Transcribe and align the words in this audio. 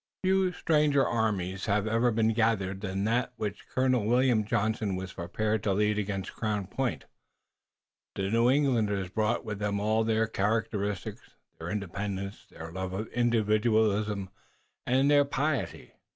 Few 0.23 0.51
stranger 0.51 1.05
armies 1.07 1.67
have 1.67 1.85
ever 1.85 2.09
been 2.09 2.33
gathered 2.33 2.81
than 2.81 3.03
that 3.03 3.33
which 3.35 3.67
Colonel 3.69 4.03
William 4.03 4.43
Johnson 4.43 4.95
was 4.95 5.13
preparing 5.13 5.61
to 5.61 5.73
lead 5.73 5.99
against 5.99 6.33
Crown 6.33 6.65
Point. 6.65 7.05
The 8.15 8.31
New 8.31 8.49
Englanders 8.49 9.09
brought 9.11 9.45
with 9.45 9.59
them 9.59 9.79
all 9.79 10.03
their 10.03 10.25
characteristics, 10.25 11.35
their 11.59 11.69
independence, 11.69 12.47
their 12.49 12.71
love 12.71 12.93
of 12.93 13.09
individualism 13.09 14.31
and 14.87 15.11
their 15.11 15.23
piety. 15.23 15.93